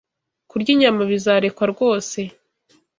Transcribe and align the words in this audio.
Kurya 0.49 0.69
inyama 0.75 1.01
bizarekwa 1.11 1.63
rwose 1.73 2.19